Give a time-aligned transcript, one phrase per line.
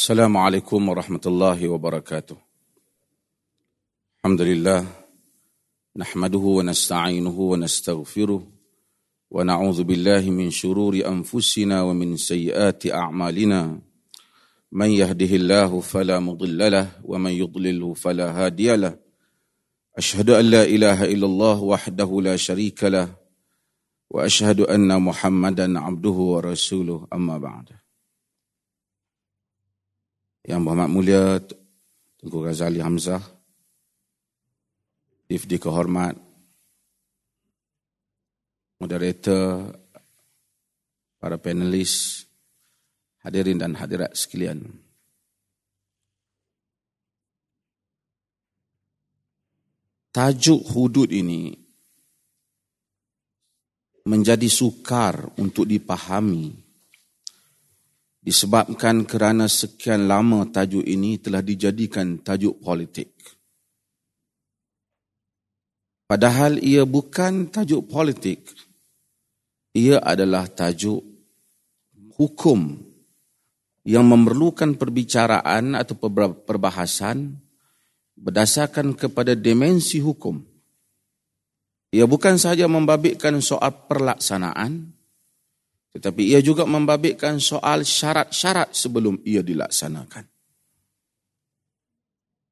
[0.00, 2.36] السلام عليكم ورحمة الله وبركاته.
[4.16, 4.86] الحمد لله
[5.96, 8.46] نحمده ونستعينه ونستغفره
[9.30, 13.80] ونعوذ بالله من شرور أنفسنا ومن سيئات أعمالنا.
[14.72, 18.96] من يهده الله فلا مضل له ومن يضلله فلا هادي له.
[19.98, 23.08] أشهد أن لا إله إلا الله وحده لا شريك له
[24.10, 27.06] وأشهد أن محمدا عبده ورسوله.
[27.12, 27.79] أما بعد.
[30.50, 31.38] Yang Berhormat Mulia
[32.18, 33.22] Tengku Ghazali Hamzah,
[35.30, 36.18] Difdi Kehormat,
[38.82, 39.70] Moderator,
[41.22, 42.26] para panelis,
[43.22, 44.66] hadirin dan hadirat sekalian.
[50.10, 51.54] Tajuk hudud ini
[54.02, 56.69] menjadi sukar untuk dipahami
[58.20, 63.16] disebabkan kerana sekian lama tajuk ini telah dijadikan tajuk politik.
[66.04, 68.50] Padahal ia bukan tajuk politik.
[69.72, 71.00] Ia adalah tajuk
[72.18, 72.82] hukum
[73.86, 75.96] yang memerlukan perbicaraan atau
[76.44, 77.38] perbahasan
[78.18, 80.42] berdasarkan kepada dimensi hukum.
[81.90, 84.94] Ia bukan sahaja membabitkan soal perlaksanaan,
[85.90, 90.24] tetapi ia juga membabitkan soal syarat-syarat sebelum ia dilaksanakan.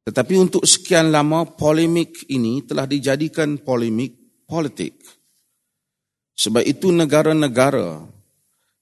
[0.08, 5.05] Tetapi untuk sekian lama polemik ini telah dijadikan polemik politik.
[6.33, 8.03] Sebab itu negara-negara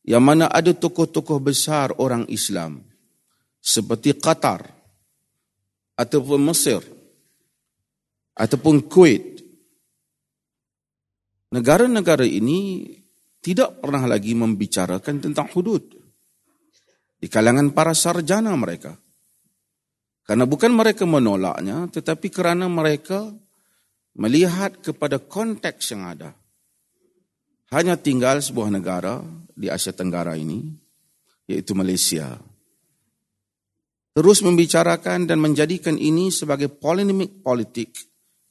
[0.07, 2.79] yang mana ada tokoh-tokoh besar orang Islam
[3.59, 4.63] seperti Qatar
[5.99, 6.79] ataupun Mesir
[8.39, 9.43] ataupun Kuwait
[11.51, 12.87] negara-negara ini
[13.47, 15.87] tidak pernah lagi membicarakan tentang hudud
[17.15, 18.99] di kalangan para sarjana mereka.
[20.27, 23.31] Karena bukan mereka menolaknya, tetapi kerana mereka
[24.19, 26.35] melihat kepada konteks yang ada.
[27.71, 29.23] Hanya tinggal sebuah negara
[29.55, 30.67] di Asia Tenggara ini,
[31.47, 32.43] yaitu Malaysia.
[34.11, 37.95] Terus membicarakan dan menjadikan ini sebagai polemik politik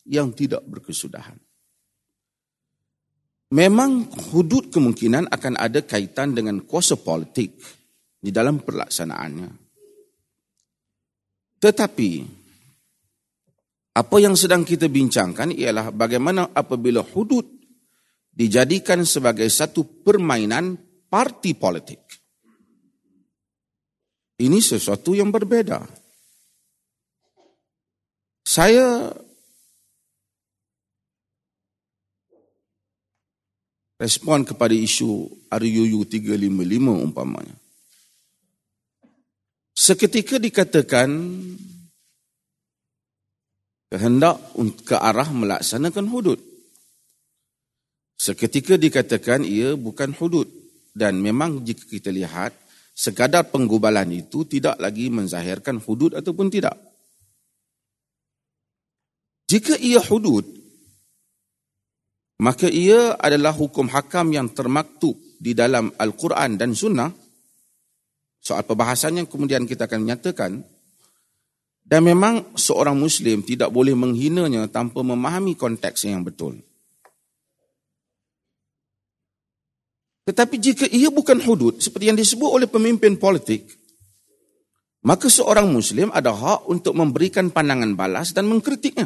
[0.08, 1.45] yang tidak berkesudahan.
[3.56, 7.56] Memang hudud kemungkinan akan ada kaitan dengan kuasa politik
[8.20, 9.50] di dalam perlaksanaannya.
[11.64, 12.12] Tetapi
[13.96, 17.48] apa yang sedang kita bincangkan ialah bagaimana apabila hudud
[18.28, 20.76] dijadikan sebagai satu permainan
[21.08, 22.04] parti politik.
[24.36, 25.80] Ini sesuatu yang berbeda.
[28.44, 29.16] Saya
[33.96, 37.56] respon kepada isu RUU 355 umpamanya.
[39.76, 41.12] Seketika dikatakan
[43.92, 44.40] kehendak
[44.88, 46.40] ke arah melaksanakan hudud.
[48.16, 50.48] Seketika dikatakan ia bukan hudud
[50.96, 52.56] dan memang jika kita lihat
[52.96, 56.80] sekadar penggubalan itu tidak lagi menzahirkan hudud ataupun tidak.
[59.52, 60.48] Jika ia hudud,
[62.36, 67.12] maka ia adalah hukum hakam yang termaktub di dalam Al-Quran dan Sunnah.
[68.44, 70.52] Soal perbahasannya kemudian kita akan menyatakan.
[71.86, 76.58] Dan memang seorang Muslim tidak boleh menghinanya tanpa memahami konteks yang betul.
[80.26, 83.70] Tetapi jika ia bukan hudud seperti yang disebut oleh pemimpin politik,
[85.06, 89.06] maka seorang Muslim ada hak untuk memberikan pandangan balas dan mengkritiknya.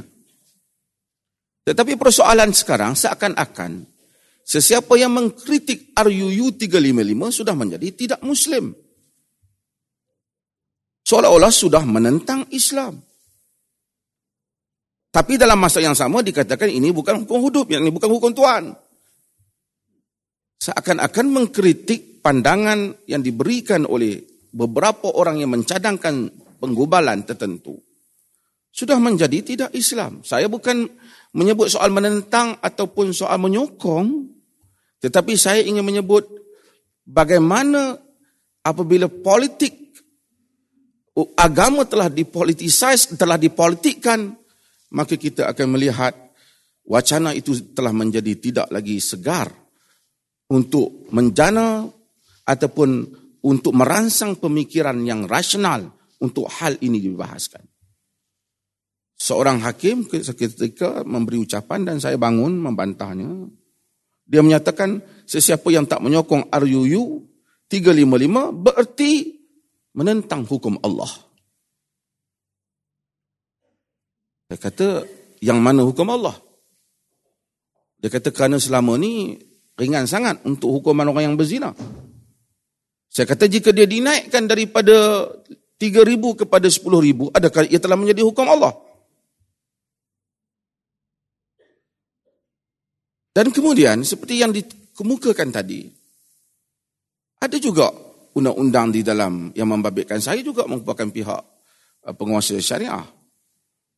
[1.69, 3.85] Tetapi persoalan sekarang seakan-akan
[4.41, 8.73] sesiapa yang mengkritik RUU 355 sudah menjadi tidak Muslim.
[11.05, 12.97] Seolah-olah sudah menentang Islam.
[15.13, 18.73] Tapi dalam masa yang sama dikatakan ini bukan hukum hidup, ini bukan hukum Tuhan.
[20.65, 24.17] Seakan-akan mengkritik pandangan yang diberikan oleh
[24.49, 27.77] beberapa orang yang mencadangkan penggubalan tertentu.
[28.69, 30.21] Sudah menjadi tidak Islam.
[30.21, 30.87] Saya bukan
[31.33, 34.25] menyebut soal menentang ataupun soal menyokong
[34.99, 36.25] tetapi saya ingin menyebut
[37.05, 37.95] bagaimana
[38.65, 39.77] apabila politik
[41.37, 44.33] agama telah dipolitisasi telah dipolitikkan
[44.89, 46.17] maka kita akan melihat
[46.89, 49.53] wacana itu telah menjadi tidak lagi segar
[50.49, 51.85] untuk menjana
[52.49, 52.89] ataupun
[53.45, 57.61] untuk merangsang pemikiran yang rasional untuk hal ini dibahaskan
[59.19, 63.51] seorang hakim ketika memberi ucapan dan saya bangun membantahnya.
[64.23, 67.27] Dia menyatakan sesiapa yang tak menyokong RUU
[67.67, 69.35] 355 bererti
[69.93, 71.11] menentang hukum Allah.
[74.49, 75.05] Dia kata,
[75.45, 76.33] yang mana hukum Allah?
[78.01, 79.37] Dia kata, kerana selama ni
[79.77, 81.73] ringan sangat untuk hukuman orang yang berzina.
[83.09, 85.25] Saya kata, jika dia dinaikkan daripada
[85.77, 88.73] 3,000 kepada 10,000, adakah ia telah menjadi hukum Allah?
[93.29, 95.85] Dan kemudian, seperti yang dikemukakan tadi,
[97.39, 97.87] ada juga
[98.35, 101.41] undang-undang di dalam yang membabitkan saya juga merupakan pihak
[102.05, 103.05] uh, penguasa syariah.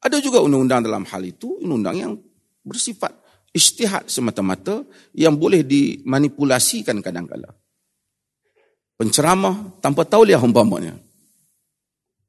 [0.02, 2.14] Ada juga undang-undang dalam hal itu, undang-undang yang
[2.62, 3.14] bersifat
[3.52, 7.54] istihad semata-mata yang boleh dimanipulasikan kadang-kadang.
[8.98, 10.94] Penceramah tanpa tauliah umpamanya.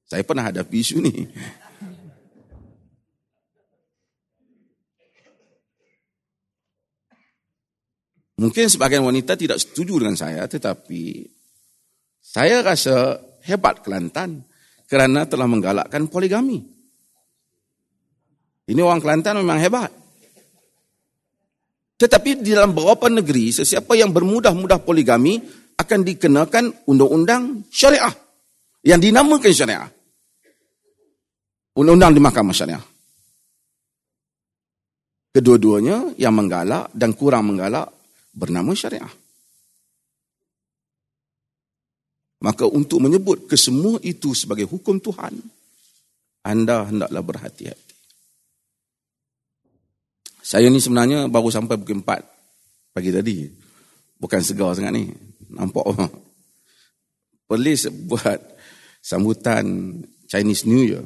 [0.09, 1.29] Saya pernah hadapi isu ni.
[8.43, 11.31] Mungkin sebagian wanita tidak setuju dengan saya, tetapi
[12.19, 14.43] saya rasa hebat Kelantan
[14.91, 16.59] kerana telah menggalakkan poligami.
[18.67, 19.95] Ini orang Kelantan memang hebat.
[22.03, 25.39] Tetapi di dalam beberapa negeri, sesiapa yang bermudah-mudah poligami
[25.79, 28.11] akan dikenakan undang-undang syariah.
[28.83, 29.91] Yang dinamakan syariah.
[31.79, 32.83] Undang-undang di mahkamah syariah.
[35.31, 38.02] Kedua-duanya yang menggalak dan kurang menggalak
[38.33, 39.13] bernama syariah.
[42.43, 45.39] Maka untuk menyebut kesemua itu sebagai hukum Tuhan,
[46.43, 47.95] anda hendaklah berhati-hati.
[50.43, 52.19] Saya ni sebenarnya baru sampai pukul 4
[52.91, 53.47] pagi tadi.
[54.19, 55.07] Bukan segar sangat ni.
[55.55, 56.07] Nampak apa?
[57.47, 58.41] Polis buat
[58.99, 61.05] sambutan Chinese New Year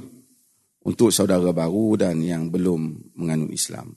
[0.88, 3.92] untuk saudara baru dan yang belum menganut Islam.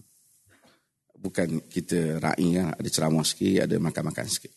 [1.19, 4.55] Bukan kita ra'i ya, ada ceramah sikit, ada makan-makan sikit.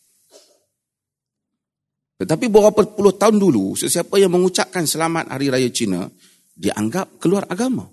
[2.23, 6.07] Tetapi beberapa puluh tahun dulu, sesiapa yang mengucapkan selamat Hari Raya Cina,
[6.55, 7.91] dianggap keluar agama.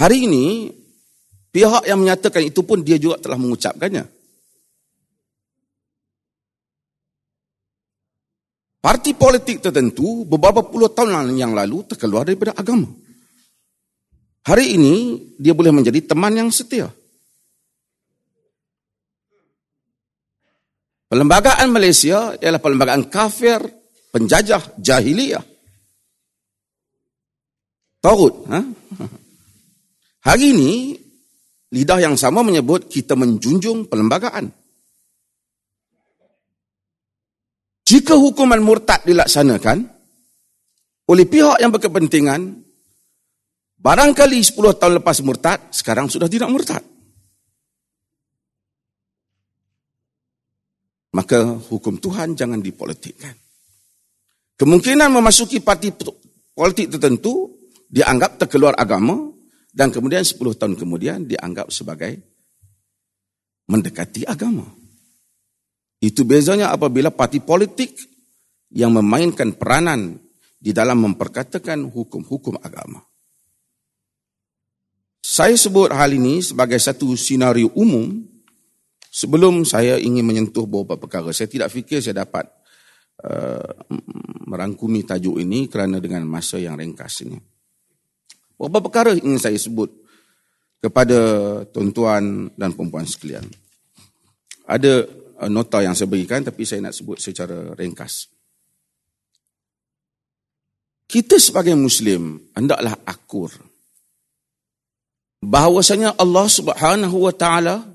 [0.00, 0.72] Hari ini,
[1.52, 4.08] pihak yang menyatakan itu pun dia juga telah mengucapkannya.
[8.80, 12.88] Parti politik tertentu beberapa puluh tahun yang lalu terkeluar daripada agama.
[14.48, 14.96] Hari ini,
[15.36, 16.88] dia boleh menjadi teman yang setia.
[21.04, 23.60] Perlembagaan Malaysia ialah perlembagaan kafir,
[24.08, 25.44] penjajah, jahiliyah.
[28.00, 28.48] Taut.
[28.48, 28.60] Ha?
[30.32, 30.96] Hari ini,
[31.76, 34.48] lidah yang sama menyebut kita menjunjung perlembagaan.
[37.84, 39.84] Jika hukuman murtad dilaksanakan
[41.08, 42.67] oleh pihak yang berkepentingan,
[43.78, 46.82] barangkali 10 tahun lepas murtad, sekarang sudah tidak murtad.
[51.14, 53.34] Maka hukum Tuhan jangan dipolitikkan.
[54.58, 55.94] Kemungkinan memasuki parti
[56.52, 57.58] politik tertentu
[57.88, 59.16] dianggap terkeluar agama
[59.72, 62.18] dan kemudian 10 tahun kemudian dianggap sebagai
[63.70, 64.66] mendekati agama.
[65.98, 67.96] Itu bezanya apabila parti politik
[68.70, 70.20] yang memainkan peranan
[70.58, 73.07] di dalam memperkatakan hukum-hukum agama.
[75.28, 78.16] Saya sebut hal ini sebagai satu sinario umum
[79.12, 81.36] sebelum saya ingin menyentuh beberapa perkara.
[81.36, 82.48] Saya tidak fikir saya dapat
[83.28, 83.76] uh,
[84.48, 87.36] merangkumi tajuk ini kerana dengan masa yang ringkas ini.
[88.56, 89.92] Beberapa perkara ingin saya sebut
[90.80, 91.20] kepada
[91.76, 93.44] tuan-tuan dan perempuan sekalian.
[94.64, 95.04] Ada
[95.44, 98.32] uh, nota yang saya berikan tapi saya nak sebut secara ringkas.
[101.04, 103.67] Kita sebagai Muslim hendaklah akur
[105.42, 107.86] bahawasanya Allah Subhanahu wa taala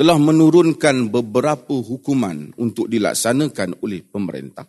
[0.00, 4.64] telah menurunkan beberapa hukuman untuk dilaksanakan oleh pemerintah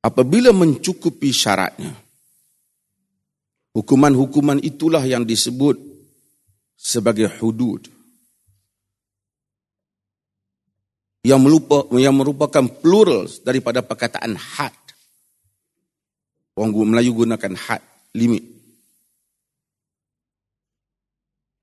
[0.00, 1.92] apabila mencukupi syaratnya.
[3.70, 5.78] Hukuman-hukuman itulah yang disebut
[6.74, 7.86] sebagai hudud.
[11.20, 14.74] Yang, melupa, yang merupakan plural daripada perkataan had.
[16.56, 17.84] Orang Melayu gunakan had,
[18.16, 18.42] limit.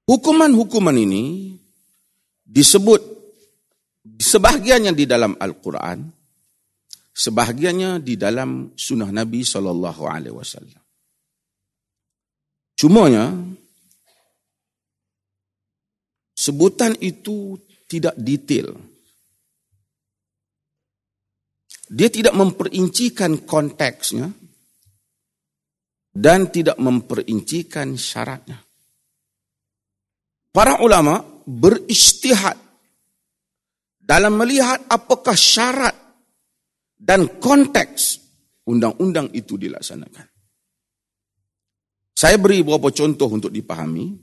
[0.07, 1.51] Hukuman-hukuman ini
[2.47, 3.03] disebut
[4.07, 6.07] sebahagiannya di dalam Al-Quran,
[7.11, 10.79] sebahagiannya di dalam sunnah Nabi sallallahu alaihi wasallam.
[12.79, 13.35] Cumanya
[16.31, 17.59] sebutan itu
[17.91, 18.79] tidak detail.
[21.87, 24.31] Dia tidak memperincikan konteksnya
[26.15, 28.66] dan tidak memperincikan syaratnya.
[30.57, 32.57] Para ulama beristihad
[33.93, 35.93] dalam melihat apakah syarat
[36.97, 38.17] dan konteks
[38.65, 40.25] undang-undang itu dilaksanakan.
[42.17, 44.17] Saya beri beberapa contoh untuk dipahami.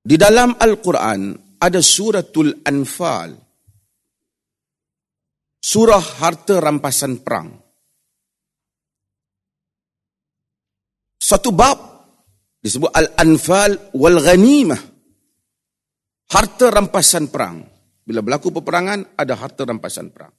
[0.00, 3.36] Di dalam Al-Quran ada suratul Anfal.
[5.60, 7.52] Surah harta rampasan perang.
[11.20, 11.95] Satu bab
[12.60, 14.82] disebut Al-Anfal wal Ghanimah.
[16.26, 17.62] Harta rampasan perang.
[18.06, 20.34] Bila berlaku peperangan, ada harta rampasan perang.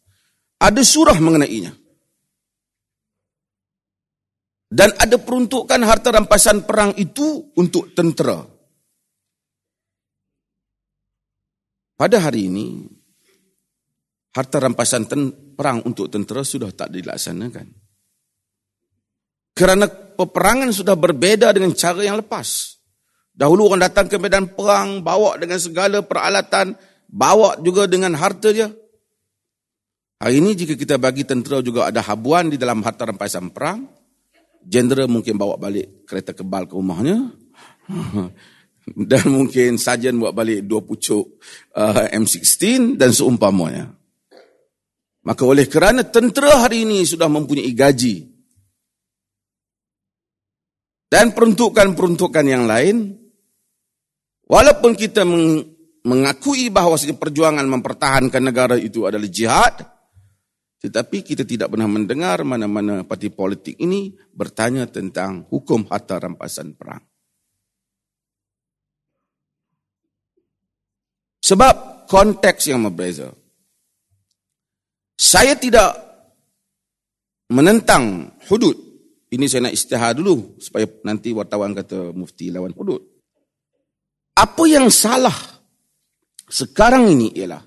[0.59, 1.71] Ada surah mengenainya.
[4.67, 8.43] Dan ada peruntukan harta rampasan perang itu untuk tentera.
[11.97, 12.83] Pada hari ini,
[14.35, 15.07] harta rampasan
[15.55, 17.86] perang untuk tentera sudah tak dilaksanakan.
[19.57, 22.77] Kerana peperangan sudah berbeza dengan cara yang lepas.
[23.33, 26.77] Dahulu orang datang ke medan perang, bawa dengan segala peralatan,
[27.09, 28.69] bawa juga dengan harta dia.
[30.17, 33.85] Hari ini jika kita bagi tentera juga ada habuan di dalam harta rampasan perang,
[34.61, 37.33] jenderal mungkin bawa balik kereta kebal ke rumahnya.
[38.87, 41.43] Dan mungkin sajen buat balik dua pucuk
[41.75, 43.91] uh, M16 dan seumpamanya.
[45.27, 48.36] Maka oleh kerana tentera hari ini sudah mempunyai gaji
[51.07, 53.15] dan peruntukan-peruntukan yang lain,
[54.47, 55.23] walaupun kita
[56.07, 59.87] mengakui bahawa perjuangan mempertahankan negara itu adalah jihad,
[60.77, 67.01] tetapi kita tidak pernah mendengar mana-mana parti politik ini bertanya tentang hukum harta rampasan perang.
[71.41, 73.31] Sebab konteks yang berbeza.
[75.15, 75.95] Saya tidak
[77.49, 78.86] menentang hudud.
[79.27, 83.03] Ini saya nak istihar dulu supaya nanti wartawan kata mufti lawan hudud.
[84.39, 85.35] Apa yang salah
[86.47, 87.59] sekarang ini ialah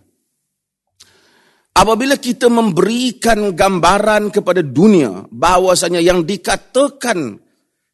[1.76, 7.36] apabila kita memberikan gambaran kepada dunia bahawasanya yang dikatakan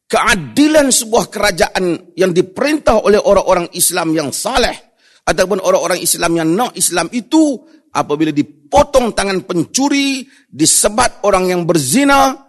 [0.07, 4.95] keadilan sebuah kerajaan yang diperintah oleh orang-orang Islam yang saleh
[5.27, 7.59] ataupun orang-orang Islam yang nak Islam itu
[7.91, 12.46] apabila dipotong tangan pencuri, disebat orang yang berzina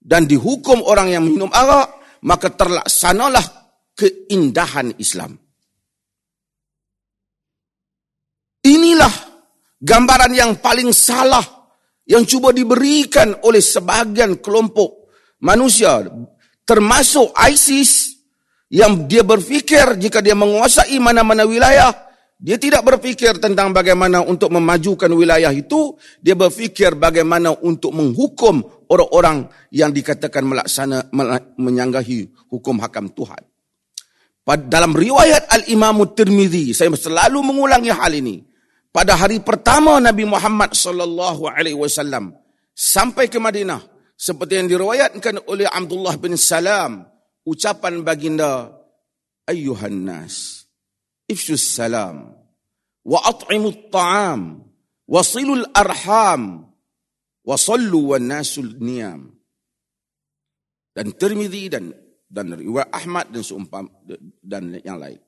[0.00, 3.44] dan dihukum orang yang minum arak, maka terlaksanalah
[3.92, 5.36] keindahan Islam.
[8.64, 9.14] Inilah
[9.80, 11.44] gambaran yang paling salah
[12.04, 15.08] yang cuba diberikan oleh sebahagian kelompok
[15.40, 16.04] manusia
[16.68, 18.20] termasuk ISIS
[18.68, 21.90] yang dia berfikir jika dia menguasai mana-mana wilayah
[22.40, 29.46] dia tidak berfikir tentang bagaimana untuk memajukan wilayah itu dia berfikir bagaimana untuk menghukum orang-orang
[29.70, 31.08] yang dikatakan melaksana
[31.56, 33.42] menyanggahi hukum hakam Tuhan.
[34.50, 38.42] Dalam riwayat Al-Imam Tirmizi saya selalu mengulangi hal ini.
[38.90, 42.34] Pada hari pertama Nabi Muhammad sallallahu alaihi wasallam
[42.74, 43.78] sampai ke Madinah
[44.18, 47.06] seperti yang diriwayatkan oleh Abdullah bin Salam
[47.46, 48.74] ucapan baginda
[49.46, 50.66] ayyuhan nas
[51.30, 52.34] ifshus salam
[53.06, 54.66] wa at'imut ta'am
[55.06, 56.69] wa silul arham
[57.46, 59.30] wa sallu wan nasul niyam
[60.92, 61.94] dan Tirmizi dan
[62.30, 63.90] dan riwayat Ahmad dan seumpam
[64.44, 65.18] dan yang lain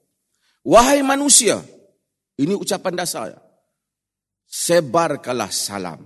[0.62, 1.58] wahai manusia
[2.38, 3.52] ini ucapan dasar
[4.52, 6.04] sebarkanlah salam.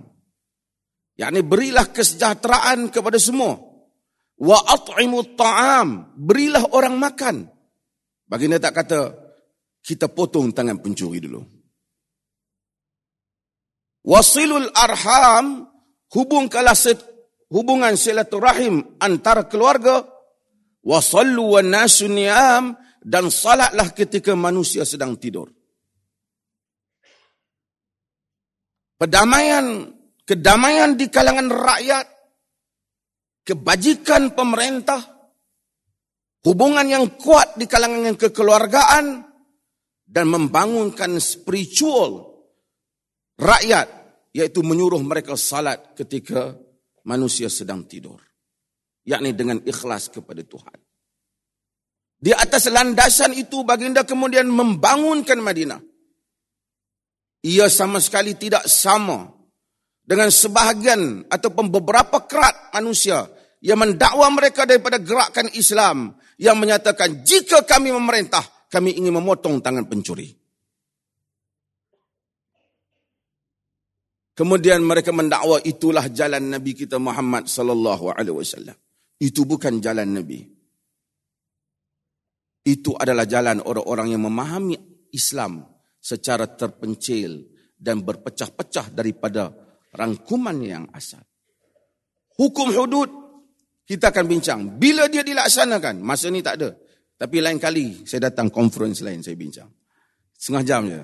[1.19, 3.59] yakni berilah kesejahteraan kepada semua.
[4.37, 7.35] Wa at'imu ta'am, berilah orang makan.
[8.29, 8.99] Baginda tak kata
[9.81, 11.41] kita potong tangan pencuri dulu.
[14.07, 15.67] Wasilul arham,
[16.11, 16.75] hubungkanlah
[17.51, 20.03] hubungan silaturahim antara keluarga.
[20.87, 22.71] Wasallu wa nasu ni'am,
[23.03, 25.51] dan salatlah ketika manusia sedang tidur.
[28.95, 29.91] Perdamaian,
[30.23, 32.07] kedamaian di kalangan rakyat,
[33.43, 34.99] kebajikan pemerintah,
[36.47, 39.27] hubungan yang kuat di kalangan yang kekeluargaan,
[40.07, 42.31] dan membangunkan spiritual
[43.35, 43.91] rakyat,
[44.37, 46.53] yaitu menyuruh mereka salat ketika
[47.01, 48.21] manusia sedang tidur.
[49.07, 50.75] yakni dengan ikhlas kepada Tuhan.
[52.19, 55.79] Di atas landasan itu baginda kemudian membangunkan Madinah
[57.47, 59.31] ia sama sekali tidak sama
[60.03, 63.27] dengan sebahagian ataupun beberapa kerat manusia
[63.63, 69.87] yang mendakwa mereka daripada gerakan Islam yang menyatakan jika kami memerintah kami ingin memotong tangan
[69.89, 70.36] pencuri.
[74.37, 78.77] Kemudian mereka mendakwa itulah jalan Nabi kita Muhammad sallallahu alaihi wasallam.
[79.17, 80.45] Itu bukan jalan Nabi.
[82.61, 84.77] Itu adalah jalan orang-orang yang memahami
[85.09, 85.65] Islam
[85.97, 89.49] secara terpencil dan berpecah-pecah daripada
[89.97, 91.25] rangkuman yang asal.
[92.37, 93.09] Hukum hudud
[93.89, 94.59] kita akan bincang.
[94.77, 95.97] Bila dia dilaksanakan?
[95.97, 96.77] Masa ni tak ada.
[97.17, 99.71] Tapi lain kali saya datang conference lain saya bincang.
[100.37, 101.01] Setengah jam je.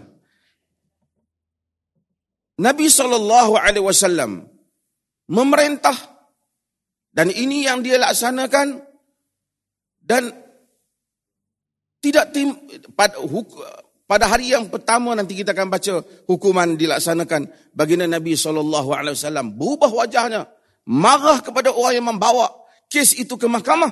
[2.62, 4.30] Nabi SAW
[5.30, 5.98] memerintah
[7.14, 8.78] dan ini yang dia laksanakan
[10.04, 10.30] dan
[12.04, 12.54] tidak tim,
[12.94, 13.16] pada,
[14.06, 15.94] pada hari yang pertama nanti kita akan baca
[16.30, 20.46] hukuman dilaksanakan baginda Nabi SAW berubah wajahnya
[20.90, 22.52] marah kepada orang yang membawa
[22.92, 23.90] kes itu ke mahkamah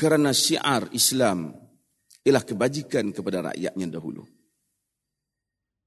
[0.00, 1.52] kerana syiar Islam
[2.24, 4.24] ialah kebajikan kepada rakyatnya dahulu.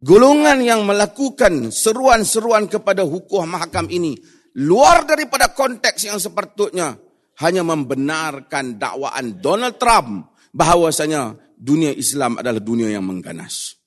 [0.03, 4.19] Golongan yang melakukan seruan-seruan kepada hukum mahakam ini
[4.60, 7.00] luar daripada konteks yang sepatutnya
[7.39, 13.79] hanya membenarkan dakwaan Donald Trump bahawasanya dunia Islam adalah dunia yang mengganas.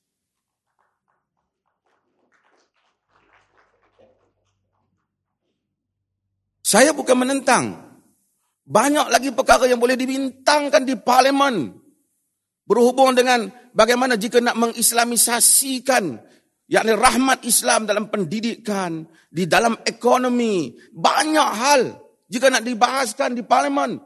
[6.65, 7.77] Saya bukan menentang
[8.67, 11.86] banyak lagi perkara yang boleh dibintangkan di parlimen.
[12.67, 16.19] Berhubung dengan bagaimana jika nak mengislamisasikan
[16.67, 21.81] yakni rahmat Islam dalam pendidikan, di dalam ekonomi, banyak hal
[22.27, 24.03] jika nak dibahaskan di parlimen.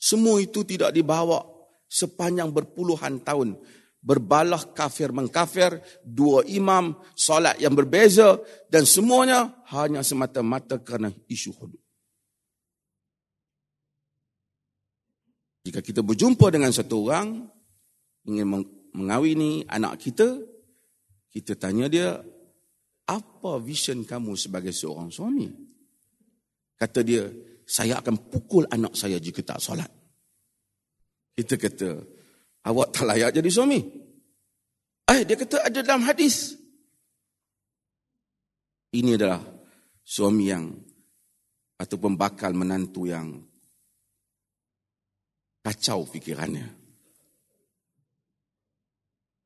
[0.00, 1.44] Semua itu tidak dibawa
[1.86, 3.60] sepanjang berpuluhan tahun.
[4.02, 11.81] Berbalah kafir mengkafir, dua imam, solat yang berbeza dan semuanya hanya semata-mata kerana isu hudud.
[15.62, 17.46] Jika kita berjumpa dengan satu orang
[18.26, 20.42] ingin mengawini anak kita,
[21.30, 22.18] kita tanya dia,
[23.06, 25.46] apa vision kamu sebagai seorang suami?
[26.74, 27.30] Kata dia,
[27.62, 29.88] saya akan pukul anak saya jika tak solat.
[31.32, 31.90] Kita kata,
[32.66, 33.80] awak tak layak jadi suami.
[35.14, 36.58] Eh, dia kata ada dalam hadis.
[38.92, 39.40] Ini adalah
[40.04, 40.68] suami yang
[41.80, 43.40] ataupun bakal menantu yang
[45.62, 46.68] kacau fikirannya.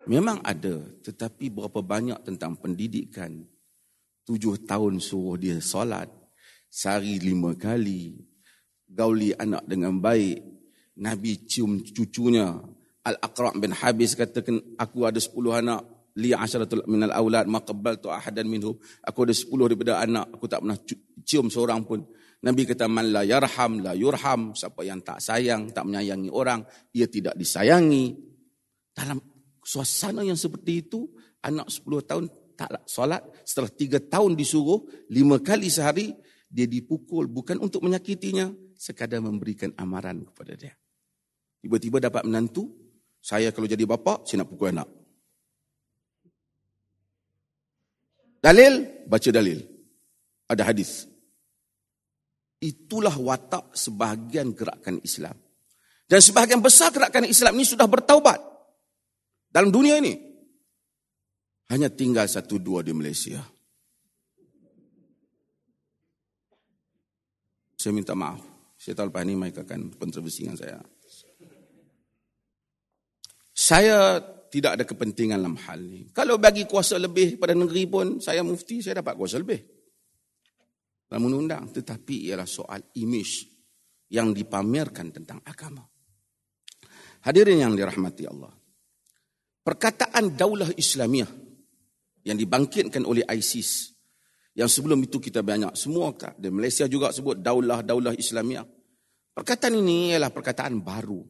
[0.07, 3.43] Memang ada, tetapi berapa banyak tentang pendidikan.
[4.27, 6.11] Tujuh tahun suruh dia solat,
[6.71, 8.15] sehari lima kali,
[8.87, 10.43] gauli anak dengan baik,
[11.03, 12.55] Nabi cium cucunya,
[13.07, 15.85] Al-Aqra' bin Habis katakan, aku ada sepuluh anak,
[16.19, 20.63] li asyaratul minal aulad, maqabbal tu ahadan minhum, aku ada sepuluh daripada anak, aku tak
[20.65, 20.79] pernah
[21.27, 22.07] cium seorang pun.
[22.47, 24.55] Nabi kata man la yarham la yurham.
[24.55, 26.63] Siapa yang tak sayang tak menyayangi orang
[26.95, 28.15] ia tidak disayangi.
[28.95, 29.19] Dalam
[29.61, 31.11] suasana yang seperti itu
[31.43, 33.27] anak 10 tahun tak solat.
[33.43, 36.15] Setelah 3 tahun disuruh 5 kali sehari
[36.47, 40.73] dia dipukul bukan untuk menyakitinya sekadar memberikan amaran kepada dia.
[41.59, 42.71] Tiba-tiba dapat menantu
[43.19, 44.87] saya kalau jadi bapa saya nak pukul anak.
[48.39, 49.03] Dalil?
[49.11, 49.59] Baca dalil.
[50.47, 51.16] Ada hadis
[52.67, 55.39] Itulah watak sebahagian gerakan Islam.
[56.03, 58.43] Dan sebahagian besar gerakan Islam ini sudah bertaubat.
[59.47, 60.19] Dalam dunia ini.
[61.71, 63.39] Hanya tinggal satu dua di Malaysia.
[67.79, 68.43] Saya minta maaf.
[68.75, 70.79] Saya tahu lepas ini mereka akan kontroversi dengan saya.
[73.55, 74.19] Saya
[74.51, 76.11] tidak ada kepentingan dalam hal ini.
[76.11, 79.76] Kalau bagi kuasa lebih pada negeri pun, saya mufti, saya dapat kuasa lebih
[81.07, 83.47] dalam undang-undang tetapi ialah soal image
[84.11, 85.83] yang dipamerkan tentang agama.
[87.27, 88.55] Hadirin yang dirahmati Allah.
[89.67, 91.27] Perkataan daulah Islamiah
[92.23, 93.91] yang dibangkitkan oleh ISIS
[94.55, 98.65] yang sebelum itu kita banyak semua di Malaysia juga sebut daulah-daulah Islamiah.
[99.37, 101.21] Perkataan ini ialah perkataan baru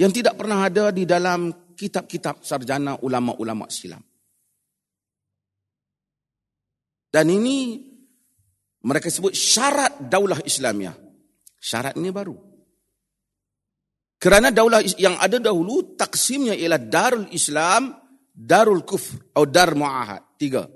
[0.00, 4.02] yang tidak pernah ada di dalam kitab-kitab sarjana ulama-ulama silam.
[7.06, 7.85] Dan ini
[8.86, 10.94] mereka sebut syarat daulah Islamiah.
[11.58, 12.38] Syarat ini baru.
[14.16, 17.92] Kerana daulah yang ada dahulu taksimnya ialah Darul Islam,
[18.30, 20.38] Darul Kufr atau Dar Muahad.
[20.38, 20.70] Tiga.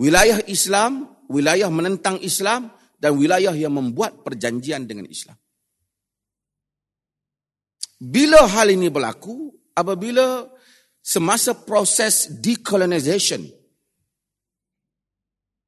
[0.00, 5.36] Wilayah Islam, wilayah menentang Islam dan wilayah yang membuat perjanjian dengan Islam.
[7.96, 10.44] Bila hal ini berlaku, apabila
[11.00, 13.44] semasa proses decolonization,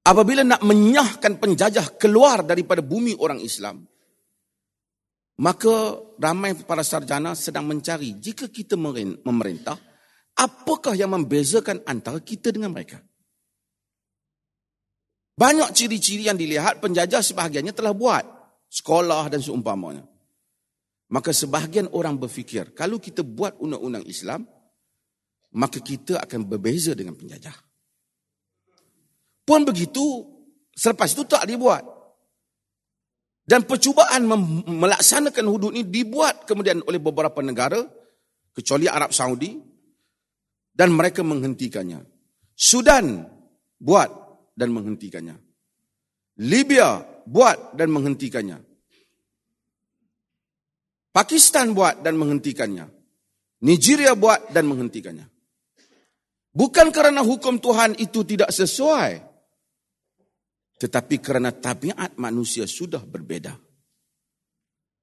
[0.09, 3.85] apabila nak menyahkan penjajah keluar daripada bumi orang Islam,
[5.45, 8.75] maka ramai para sarjana sedang mencari jika kita
[9.23, 9.77] memerintah,
[10.35, 13.05] apakah yang membezakan antara kita dengan mereka?
[15.39, 18.27] Banyak ciri-ciri yang dilihat penjajah sebahagiannya telah buat.
[18.69, 20.03] Sekolah dan seumpamanya.
[21.09, 24.45] Maka sebahagian orang berfikir, kalau kita buat undang-undang Islam,
[25.57, 27.68] maka kita akan berbeza dengan penjajah.
[29.49, 30.29] Pun begitu,
[30.77, 31.81] selepas itu tak dibuat.
[33.49, 34.29] Dan percubaan
[34.69, 37.81] melaksanakan hudud ini dibuat kemudian oleh beberapa negara,
[38.53, 39.57] kecuali Arab Saudi,
[40.69, 42.05] dan mereka menghentikannya.
[42.53, 43.25] Sudan
[43.81, 44.13] buat
[44.53, 45.41] dan menghentikannya.
[46.45, 48.61] Libya buat dan menghentikannya.
[51.09, 52.85] Pakistan buat dan menghentikannya.
[53.65, 55.25] Nigeria buat dan menghentikannya.
[56.53, 59.28] Bukan kerana hukum Tuhan itu tidak sesuai.
[60.79, 63.59] Tetapi kerana tabiat manusia sudah berbeza.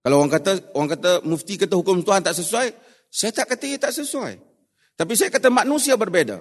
[0.06, 2.68] Kalau orang kata orang kata mufti kata hukum Tuhan tak sesuai,
[3.12, 4.40] saya tak kata ia tak sesuai.
[4.96, 6.40] Tapi saya kata manusia berbeza.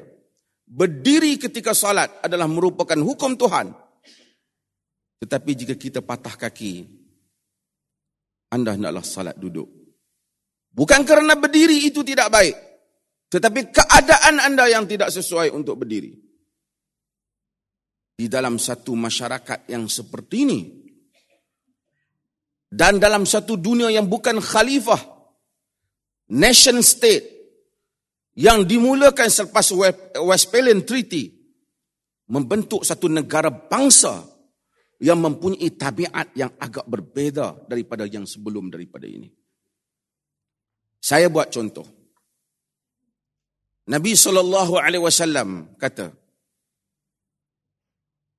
[0.65, 3.75] Berdiri ketika salat adalah merupakan hukum Tuhan.
[5.19, 6.87] Tetapi jika kita patah kaki,
[8.55, 9.67] anda hendaklah salat duduk.
[10.71, 12.55] Bukan kerana berdiri itu tidak baik.
[13.35, 16.24] Tetapi keadaan anda yang tidak sesuai untuk berdiri.
[18.15, 20.61] Di dalam satu masyarakat yang seperti ini.
[22.71, 25.03] Dan dalam satu dunia yang bukan khalifah.
[26.35, 27.27] Nation state.
[28.35, 29.67] Yang dimulakan selepas
[30.19, 31.35] Westphalian Treaty.
[32.31, 34.35] Membentuk satu negara bangsa
[35.03, 39.29] yang mempunyai tabiat yang agak berbeza daripada yang sebelum daripada ini.
[41.03, 41.85] Saya buat contoh.
[43.85, 46.09] Nabi sallallahu alaihi wasallam kata,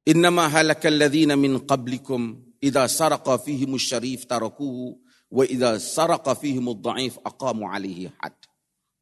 [0.05, 5.01] "Innama halakal ladzina min qablikum idza saraqa fihim asy-syarif tarakuhu
[5.33, 8.37] wa idza saraqa fihim ad-dha'if aqamu alaihi had."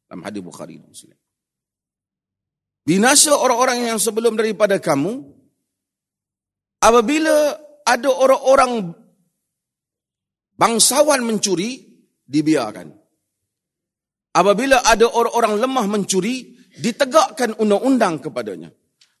[0.08, 1.16] Dalam hadis Bukhari dan Muslim.
[2.84, 5.34] Binasa orang-orang yang sebelum daripada kamu
[6.84, 7.56] Apabila
[7.88, 8.92] ada orang-orang
[10.60, 11.80] bangsawan mencuri,
[12.28, 12.92] dibiarkan.
[14.36, 18.68] Apabila ada orang-orang lemah mencuri, ditegakkan undang-undang kepadanya.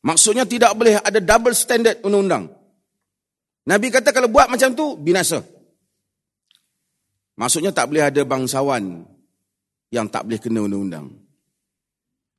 [0.04, 2.52] Maksudnya tidak boleh ada double standard undang-undang.
[3.64, 5.40] Nabi kata kalau buat macam tu, binasa.
[7.40, 9.08] Maksudnya tak boleh ada bangsawan
[9.88, 11.08] yang tak boleh kena undang-undang.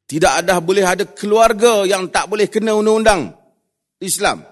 [0.05, 3.33] Tidak ada boleh ada keluarga yang tak boleh kena undang-undang
[3.97, 4.45] Islam.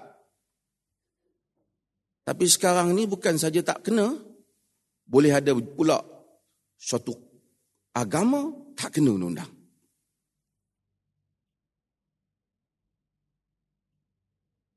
[2.26, 4.10] Tapi sekarang ni bukan saja tak kena,
[5.06, 6.02] boleh ada pula
[6.74, 7.14] suatu
[7.94, 9.63] agama tak kena undang-undang.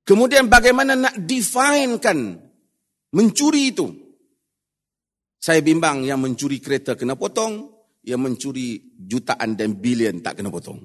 [0.07, 2.39] Kemudian bagaimana nak definekan
[3.11, 3.91] mencuri itu?
[5.35, 7.67] Saya bimbang yang mencuri kereta kena potong,
[8.07, 10.79] yang mencuri jutaan dan bilion tak kena potong.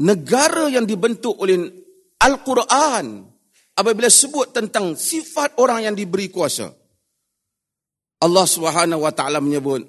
[0.00, 1.68] negara yang dibentuk oleh
[2.20, 3.04] Al-Quran
[3.76, 6.79] apabila sebut tentang sifat orang yang diberi kuasa.
[8.20, 9.80] Allah Subhanahu wa taala menyebut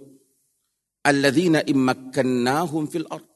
[1.03, 3.27] alladzina immakkannahum fil ard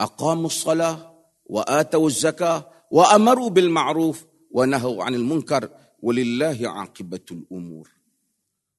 [0.00, 1.12] aqamus salah
[1.44, 5.68] wa atawuz zakah wa amaru bil ma'ruf wa nahaw 'anil munkar
[6.00, 7.88] walillahi 'aqibatul umur.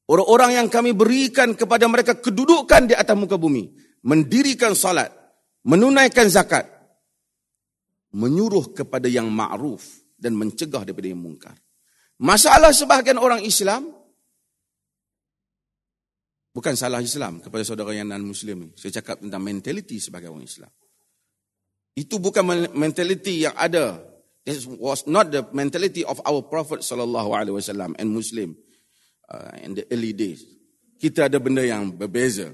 [0.09, 3.71] Orang-orang yang kami berikan kepada mereka kedudukan di atas muka bumi,
[4.03, 5.09] mendirikan salat,
[5.63, 6.67] menunaikan zakat,
[8.11, 11.55] menyuruh kepada yang ma'ruf dan mencegah daripada yang mungkar.
[12.19, 14.02] Masalah sebahagian orang Islam
[16.53, 18.71] bukan salah Islam kepada saudara yang non-muslim.
[18.77, 20.69] Saya cakap tentang mentaliti sebagai orang Islam.
[21.97, 24.01] Itu bukan mentaliti yang ada.
[24.45, 28.57] It was not the mentality of our Prophet sallallahu alaihi wasallam and Muslim
[29.29, 30.45] uh, in the early days.
[30.99, 32.53] Kita ada benda yang berbeza.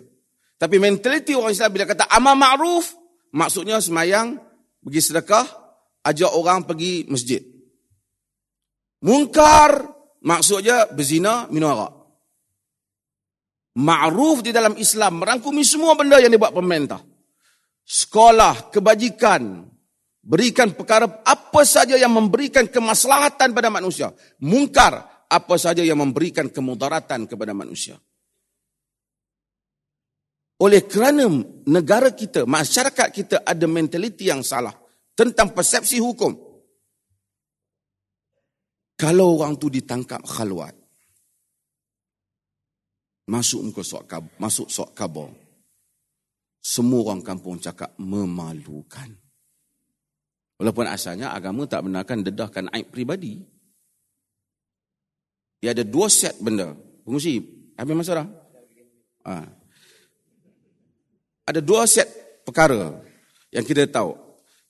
[0.59, 2.91] Tapi mentaliti orang Islam bila kata amal ma'ruf,
[3.31, 4.35] maksudnya semayang,
[4.83, 5.47] pergi sedekah,
[6.03, 7.39] ajak orang pergi masjid.
[8.99, 9.88] Mungkar
[10.19, 11.98] maksudnya berzina, minum arak.
[13.77, 16.97] Ma'ruf di dalam Islam merangkumi semua benda yang dibuat pemerintah.
[17.86, 19.69] Sekolah, kebajikan,
[20.25, 24.10] berikan perkara apa saja yang memberikan kemaslahatan pada manusia.
[24.41, 27.97] Mungkar apa saja yang memberikan kemudaratan kepada manusia.
[30.60, 31.29] Oleh kerana
[31.69, 34.75] negara kita, masyarakat kita ada mentaliti yang salah
[35.15, 36.36] tentang persepsi hukum.
[38.99, 40.75] Kalau orang tu ditangkap khalwat,
[43.29, 44.09] masuk muka sok
[44.41, 45.29] masuk sok kabur,
[46.57, 49.13] semua orang kampung cakap memalukan.
[50.59, 53.39] Walaupun asalnya agama tak benarkan dedahkan aib pribadi.
[55.61, 56.75] Dia ada dua set benda.
[57.07, 57.39] Pengusi,
[57.79, 58.27] habis masa dah?
[59.23, 59.59] Ha
[61.49, 62.05] ada dua set
[62.45, 63.01] perkara
[63.49, 64.13] yang kita tahu.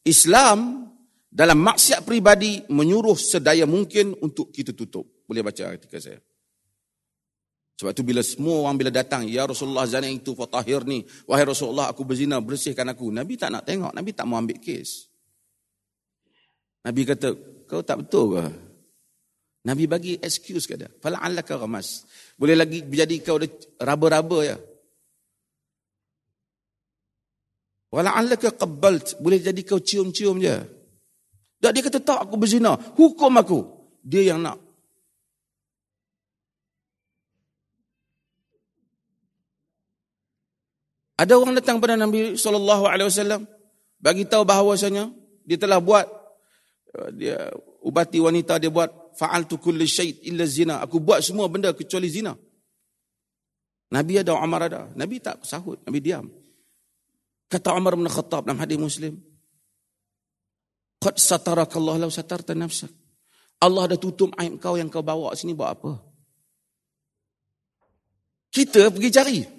[0.08, 0.88] Islam
[1.28, 5.28] dalam maksiat pribadi menyuruh sedaya mungkin untuk kita tutup.
[5.28, 6.24] Boleh baca artikel saya.
[7.80, 11.08] Sebab tu bila semua orang bila datang, Ya Rasulullah zana itu fatahir ni.
[11.24, 13.08] Wahai Rasulullah aku berzina, bersihkan aku.
[13.08, 15.08] Nabi tak nak tengok, Nabi tak mau ambil kes.
[16.84, 17.32] Nabi kata,
[17.72, 18.46] kau tak betul ke?
[19.64, 20.92] Nabi bagi excuse ke dia.
[20.92, 22.04] Fala'allaka ramas.
[22.36, 23.48] Boleh lagi jadi kau ada
[23.80, 24.60] raba-raba ya.
[27.96, 29.24] Wala'allaka qabbalt.
[29.24, 30.56] Boleh jadi kau cium-cium je.
[31.64, 32.76] Dia kata, tak aku berzina.
[32.76, 33.60] Hukum aku.
[34.04, 34.69] Dia yang nak
[41.20, 43.44] Ada orang datang pada Nabi sallallahu alaihi wasallam
[44.00, 45.12] bagi tahu bahawasanya
[45.44, 46.08] dia telah buat
[46.96, 47.52] uh, dia
[47.84, 48.88] ubati wanita dia buat
[49.20, 50.80] fa'altu kulli syai' illa zina.
[50.80, 52.32] Aku buat semua benda kecuali zina.
[53.92, 54.88] Nabi ada Umar ada.
[54.96, 56.32] Nabi tak sahut, Nabi diam.
[57.52, 59.20] Kata Umar bin Khattab dalam hadis Muslim,
[61.04, 62.94] "Qad satarakallahu law satarta nafsak."
[63.60, 66.00] Allah dah tutup aib kau yang kau bawa sini buat apa?
[68.56, 69.59] Kita pergi cari.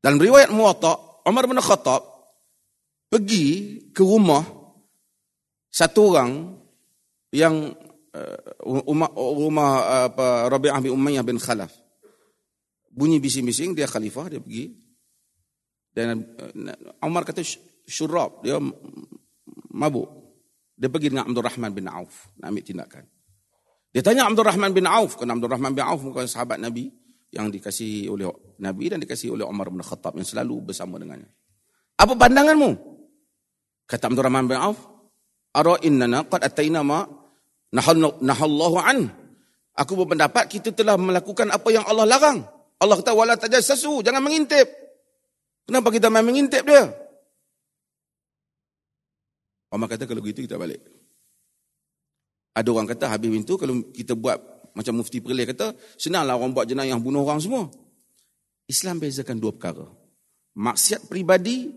[0.00, 0.96] Dalam riwayat Muwatta,
[1.28, 2.02] Umar bin Khattab
[3.12, 4.40] pergi ke rumah
[5.68, 6.56] satu orang
[7.30, 7.70] yang
[8.16, 11.70] uh, rumah, uh, apa Rabi'ah bin Umayyah bin Khalaf.
[12.90, 14.72] Bunyi bising-bising dia khalifah dia pergi.
[15.92, 17.44] Dan uh, Umar kata
[17.84, 18.56] syurab dia
[19.70, 20.08] mabuk.
[20.80, 23.04] Dia pergi dengan Abdul Rahman bin Auf nak ambil tindakan.
[23.90, 26.88] Dia tanya Abdul Rahman bin Auf, kerana Abdul Rahman bin Auf bukan sahabat Nabi
[27.30, 28.26] yang dikasih oleh
[28.58, 31.30] Nabi dan dikasih oleh Umar bin Khattab yang selalu bersama dengannya.
[31.94, 32.70] Apa pandanganmu?
[33.86, 34.78] Kata Abdul Rahman bin Auf,
[35.54, 37.06] "Ara innana qad ataina ma
[37.70, 39.10] nahallahu an."
[39.78, 42.42] Aku berpendapat kita telah melakukan apa yang Allah larang.
[42.82, 44.66] Allah kata wala tajassasu, jangan mengintip.
[45.64, 46.90] Kenapa kita main mengintip dia?
[49.70, 50.82] Umar kata kalau begitu kita balik.
[52.50, 56.66] Ada orang kata habis itu kalau kita buat macam mufti Perlis kata, senanglah orang buat
[56.66, 57.66] jenayah bunuh orang semua.
[58.70, 59.86] Islam bezakan dua perkara.
[60.54, 61.70] Maksiat pribadi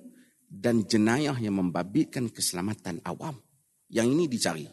[0.46, 3.38] dan jenayah yang membabitkan keselamatan awam.
[3.90, 4.68] Yang ini dicari.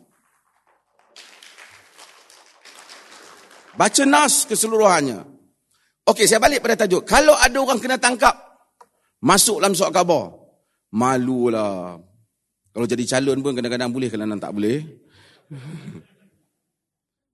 [3.77, 5.25] Baca nas keseluruhannya.
[6.05, 7.07] Okey, saya balik pada tajuk.
[7.09, 8.35] Kalau ada orang kena tangkap,
[9.23, 10.37] masuk dalam surat khabar,
[10.93, 11.97] malulah.
[12.71, 14.79] Kalau jadi calon pun kadang-kadang boleh, kadang-kadang tak boleh.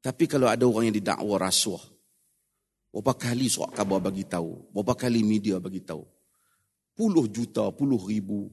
[0.00, 1.82] Tapi kalau ada orang yang didakwa rasuah,
[2.94, 6.06] berapa kali surat khabar bagi tahu, berapa kali media bagi tahu.
[6.96, 8.48] Puluh juta, puluh ribu,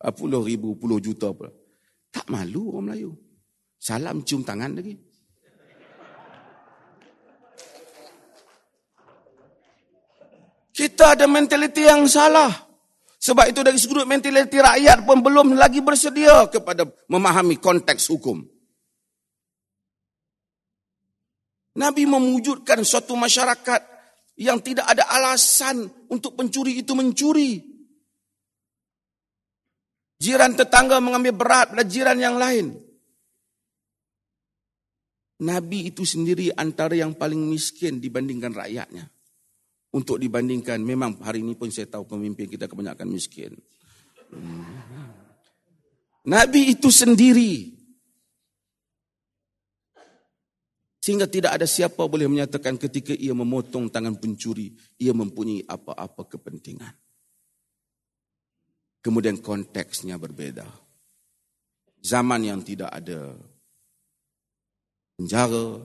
[0.00, 1.34] ah, puluh ribu, puluh juta.
[1.34, 1.52] Pula.
[2.08, 3.12] Tak malu orang Melayu.
[3.76, 4.96] Salam cium tangan lagi.
[10.74, 12.50] Kita ada mentaliti yang salah.
[13.20, 18.53] Sebab itu dari sudut mentaliti rakyat pun belum lagi bersedia kepada memahami konteks hukum.
[21.74, 23.82] Nabi memujudkan suatu masyarakat
[24.38, 27.58] yang tidak ada alasan untuk pencuri itu mencuri.
[30.18, 32.78] Jiran tetangga mengambil berat pada jiran yang lain.
[35.42, 39.10] Nabi itu sendiri antara yang paling miskin dibandingkan rakyatnya.
[39.94, 43.54] Untuk dibandingkan, memang hari ini pun saya tahu pemimpin kita kebanyakan miskin.
[44.30, 44.66] Hmm.
[46.24, 47.73] Nabi itu sendiri
[51.04, 56.96] Sehingga tidak ada siapa boleh menyatakan ketika ia memotong tangan pencuri, ia mempunyai apa-apa kepentingan.
[59.04, 60.64] Kemudian konteksnya berbeza.
[62.00, 63.36] Zaman yang tidak ada
[65.20, 65.84] penjara,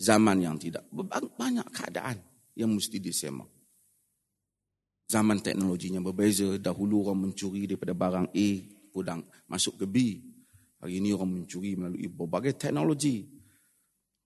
[0.00, 0.88] zaman yang tidak
[1.36, 2.24] banyak keadaan
[2.56, 3.52] yang mesti disemak.
[5.12, 8.48] Zaman teknologinya berbeza, dahulu orang mencuri daripada barang A,
[8.88, 9.96] pudang masuk ke B.
[10.80, 13.33] Hari ini orang mencuri melalui berbagai teknologi.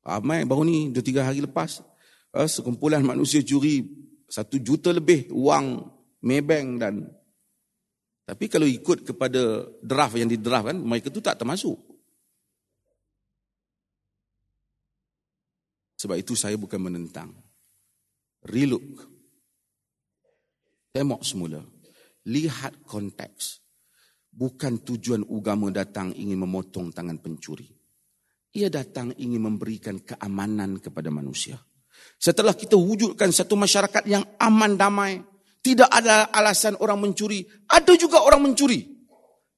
[0.09, 1.85] Ramai baru ni, dua tiga hari lepas,
[2.33, 3.85] uh, sekumpulan manusia curi
[4.25, 5.85] satu juta lebih wang
[6.25, 6.94] Maybank dan
[8.29, 11.81] tapi kalau ikut kepada draft yang di draft kan, mereka tu tak termasuk.
[15.97, 17.33] Sebab itu saya bukan menentang.
[18.44, 18.85] Relook.
[20.92, 21.64] Tengok semula.
[22.29, 23.64] Lihat konteks.
[24.29, 27.77] Bukan tujuan agama datang ingin memotong tangan pencuri.
[28.56, 31.61] Ia datang ingin memberikan keamanan kepada manusia.
[32.16, 35.20] Setelah kita wujudkan satu masyarakat yang aman damai,
[35.61, 38.82] tidak ada alasan orang mencuri, ada juga orang mencuri.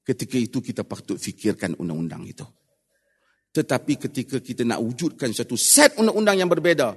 [0.01, 2.43] Ketika itu kita patut fikirkan undang-undang itu.
[3.51, 6.95] Tetapi ketika kita nak wujudkan satu set undang-undang yang berbeza,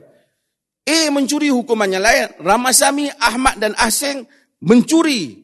[0.85, 4.28] A mencuri hukumannya lain, Ramasami, Ahmad dan Asing
[4.61, 5.40] mencuri,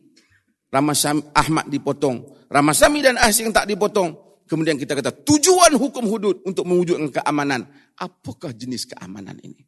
[0.68, 4.29] Ramasami Ahmad dipotong, Ramasami dan Asing tak dipotong.
[4.50, 7.70] Kemudian kita kata tujuan hukum hudud untuk mewujudkan keamanan.
[7.94, 9.62] Apakah jenis keamanan ini?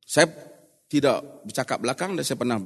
[0.00, 0.32] Saya
[0.88, 2.56] tidak bercakap belakang dan saya pernah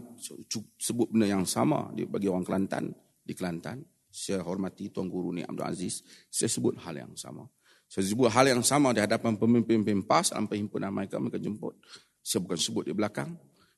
[0.79, 2.95] sebut benda yang sama bagi orang Kelantan
[3.27, 3.83] di Kelantan.
[4.07, 6.07] Saya hormati Tuan Guru ni Abdul Aziz.
[6.31, 7.51] Saya sebut hal yang sama.
[7.91, 11.19] Saya sebut hal yang sama di hadapan pemimpin-pemimpin PAS dalam perhimpunan mereka.
[11.19, 11.75] Mereka jemput.
[12.23, 13.35] Saya bukan sebut di belakang.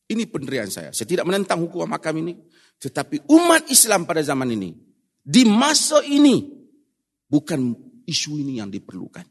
[0.09, 0.91] Ini pendirian saya.
[0.91, 2.35] Saya tidak menentang hukum makam ini.
[2.79, 4.75] Tetapi umat Islam pada zaman ini.
[5.23, 6.43] Di masa ini.
[7.29, 7.61] Bukan
[8.05, 9.25] isu ini yang diperlukan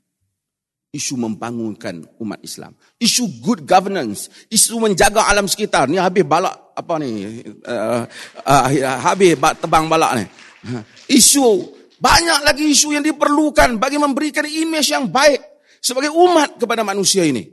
[0.92, 2.76] isu membangunkan umat Islam.
[3.00, 5.88] Isu good governance, isu menjaga alam sekitar.
[5.88, 7.40] Ni habis balak apa ni?
[7.64, 8.04] Uh,
[8.44, 8.68] uh,
[9.00, 10.26] habis tebang balak ni.
[11.08, 15.40] Isu banyak lagi isu yang diperlukan bagi memberikan imej yang baik
[15.80, 17.48] sebagai umat kepada manusia ini.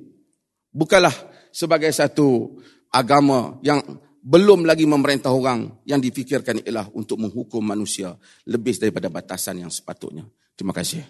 [0.75, 1.15] Bukanlah
[1.55, 2.59] sebagai satu
[2.93, 3.81] agama yang
[4.19, 8.13] belum lagi memerintah orang yang difikirkan ialah untuk menghukum manusia
[8.45, 10.27] lebih daripada batasan yang sepatutnya.
[10.53, 11.07] Terima kasih.